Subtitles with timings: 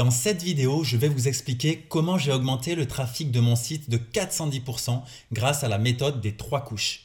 [0.00, 3.90] Dans cette vidéo, je vais vous expliquer comment j'ai augmenté le trafic de mon site
[3.90, 7.02] de 410% grâce à la méthode des trois couches.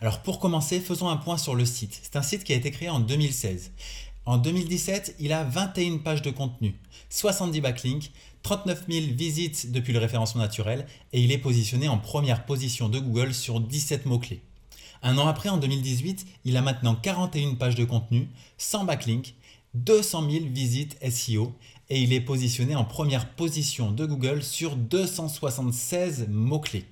[0.00, 1.96] Alors pour commencer, faisons un point sur le site.
[2.02, 3.70] C'est un site qui a été créé en 2016.
[4.26, 6.74] En 2017, il a 21 pages de contenu,
[7.08, 8.10] 70 backlinks,
[8.42, 12.98] 39 000 visites depuis le référencement naturel et il est positionné en première position de
[12.98, 14.42] Google sur 17 mots-clés.
[15.04, 18.28] Un an après, en 2018, il a maintenant 41 pages de contenu,
[18.58, 19.36] 100 backlinks,
[19.74, 21.52] 200 000 visites SEO
[21.90, 26.86] et il est positionné en première position de Google sur 276 mots-clés.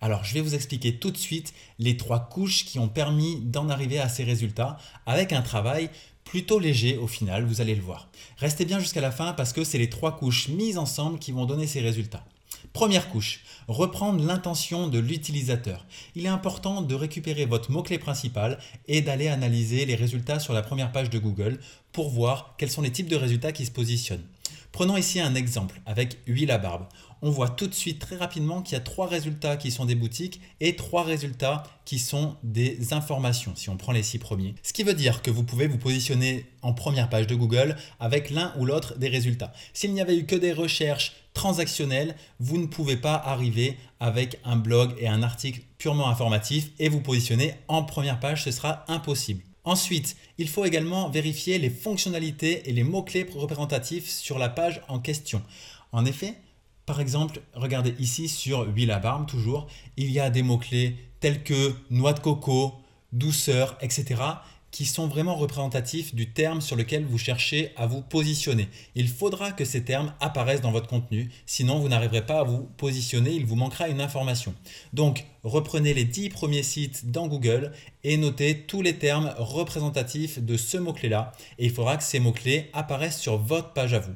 [0.00, 3.68] Alors je vais vous expliquer tout de suite les trois couches qui ont permis d'en
[3.68, 5.90] arriver à ces résultats avec un travail
[6.24, 8.08] plutôt léger au final, vous allez le voir.
[8.36, 11.46] Restez bien jusqu'à la fin parce que c'est les trois couches mises ensemble qui vont
[11.46, 12.24] donner ces résultats.
[12.72, 15.84] Première couche, reprendre l'intention de l'utilisateur.
[16.14, 20.62] Il est important de récupérer votre mot-clé principal et d'aller analyser les résultats sur la
[20.62, 21.58] première page de Google
[21.92, 24.24] pour voir quels sont les types de résultats qui se positionnent.
[24.72, 26.86] Prenons ici un exemple avec huile à barbe.
[27.20, 29.94] On voit tout de suite très rapidement qu'il y a trois résultats qui sont des
[29.94, 34.54] boutiques et trois résultats qui sont des informations, si on prend les six premiers.
[34.62, 38.30] Ce qui veut dire que vous pouvez vous positionner en première page de Google avec
[38.30, 39.52] l'un ou l'autre des résultats.
[39.74, 44.56] S'il n'y avait eu que des recherches transactionnelles, vous ne pouvez pas arriver avec un
[44.56, 49.42] blog et un article purement informatif et vous positionner en première page, ce sera impossible.
[49.64, 54.98] Ensuite, il faut également vérifier les fonctionnalités et les mots-clés représentatifs sur la page en
[54.98, 55.42] question.
[55.92, 56.34] En effet,
[56.84, 58.66] par exemple, regardez ici sur
[59.00, 62.74] barbe toujours, il y a des mots-clés tels que noix de coco,
[63.12, 64.16] douceur, etc
[64.72, 68.68] qui sont vraiment représentatifs du terme sur lequel vous cherchez à vous positionner.
[68.96, 72.62] Il faudra que ces termes apparaissent dans votre contenu, sinon vous n'arriverez pas à vous
[72.78, 74.54] positionner, il vous manquera une information.
[74.94, 77.72] Donc reprenez les 10 premiers sites dans Google
[78.04, 82.70] et notez tous les termes représentatifs de ce mot-clé-là et il faudra que ces mots-clés
[82.72, 84.14] apparaissent sur votre page à vous.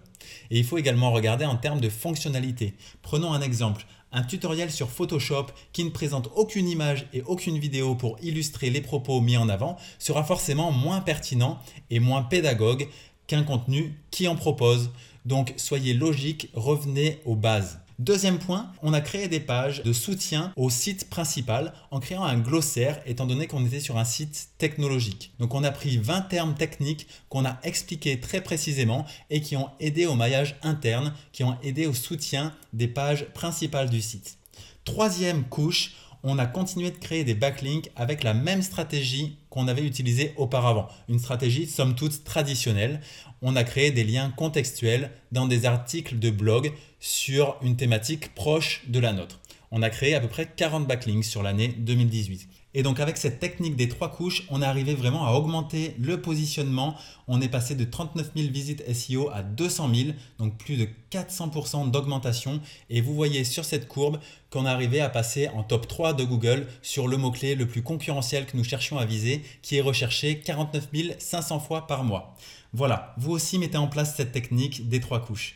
[0.50, 2.74] Et il faut également regarder en termes de fonctionnalité.
[3.02, 7.94] Prenons un exemple un tutoriel sur Photoshop qui ne présente aucune image et aucune vidéo
[7.94, 11.58] pour illustrer les propos mis en avant sera forcément moins pertinent
[11.90, 12.88] et moins pédagogue
[13.26, 14.90] qu'un contenu qui en propose.
[15.26, 17.80] Donc soyez logique, revenez aux bases.
[17.98, 22.36] Deuxième point, on a créé des pages de soutien au site principal en créant un
[22.36, 25.32] glossaire étant donné qu'on était sur un site technologique.
[25.38, 29.70] Donc on a pris 20 termes techniques qu'on a expliqués très précisément et qui ont
[29.80, 34.36] aidé au maillage interne, qui ont aidé au soutien des pages principales du site.
[34.84, 39.86] Troisième couche, on a continué de créer des backlinks avec la même stratégie qu'on avait
[39.86, 40.86] utilisée auparavant.
[41.08, 43.00] Une stratégie somme toute traditionnelle.
[43.40, 48.82] On a créé des liens contextuels dans des articles de blog sur une thématique proche
[48.88, 49.40] de la nôtre.
[49.70, 52.46] On a créé à peu près 40 backlinks sur l'année 2018.
[52.78, 56.20] Et donc avec cette technique des trois couches, on est arrivé vraiment à augmenter le
[56.20, 56.94] positionnement.
[57.26, 61.90] On est passé de 39 000 visites SEO à 200 000, donc plus de 400%
[61.90, 62.60] d'augmentation.
[62.90, 64.20] Et vous voyez sur cette courbe
[64.50, 67.82] qu'on est arrivé à passer en top 3 de Google sur le mot-clé le plus
[67.82, 70.88] concurrentiel que nous cherchions à viser, qui est recherché 49
[71.18, 72.36] 500 fois par mois.
[72.74, 75.54] Voilà, vous aussi mettez en place cette technique des trois couches.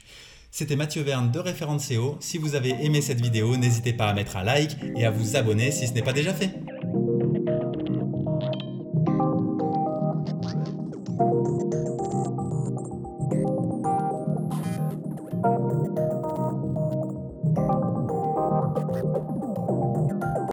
[0.50, 2.16] C'était Mathieu Verne de Référence SEO.
[2.20, 5.36] Si vous avez aimé cette vidéo, n'hésitez pas à mettre un like et à vous
[5.36, 6.50] abonner si ce n'est pas déjà fait.